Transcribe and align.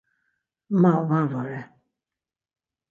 Ma 0.81 0.93
var 1.07 1.23
vore. 1.31 1.61